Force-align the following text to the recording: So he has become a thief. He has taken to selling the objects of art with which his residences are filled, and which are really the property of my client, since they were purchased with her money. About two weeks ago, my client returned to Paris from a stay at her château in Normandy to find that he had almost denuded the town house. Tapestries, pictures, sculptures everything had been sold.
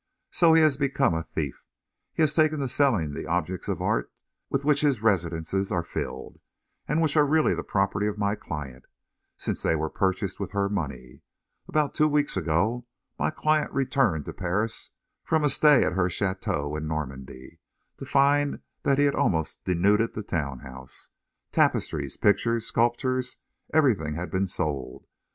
So 0.31 0.53
he 0.53 0.63
has 0.63 0.77
become 0.77 1.13
a 1.13 1.21
thief. 1.21 1.63
He 2.11 2.23
has 2.23 2.33
taken 2.35 2.59
to 2.61 2.67
selling 2.67 3.13
the 3.13 3.27
objects 3.27 3.67
of 3.67 3.83
art 3.83 4.11
with 4.49 4.65
which 4.65 4.81
his 4.81 5.03
residences 5.03 5.71
are 5.71 5.83
filled, 5.83 6.39
and 6.87 6.99
which 7.03 7.15
are 7.15 7.23
really 7.23 7.53
the 7.53 7.61
property 7.63 8.07
of 8.07 8.17
my 8.17 8.33
client, 8.33 8.85
since 9.37 9.61
they 9.61 9.75
were 9.75 9.91
purchased 9.91 10.39
with 10.39 10.53
her 10.53 10.69
money. 10.69 11.21
About 11.67 11.93
two 11.93 12.07
weeks 12.07 12.35
ago, 12.35 12.87
my 13.19 13.29
client 13.29 13.71
returned 13.73 14.25
to 14.25 14.33
Paris 14.33 14.89
from 15.23 15.43
a 15.43 15.49
stay 15.49 15.83
at 15.85 15.93
her 15.93 16.05
château 16.07 16.75
in 16.75 16.87
Normandy 16.87 17.59
to 17.99 18.05
find 18.05 18.61
that 18.81 18.97
he 18.97 19.05
had 19.05 19.13
almost 19.13 19.63
denuded 19.65 20.15
the 20.15 20.23
town 20.23 20.61
house. 20.61 21.09
Tapestries, 21.51 22.17
pictures, 22.17 22.65
sculptures 22.65 23.37
everything 23.71 24.15
had 24.15 24.31
been 24.31 24.47
sold. 24.47 25.05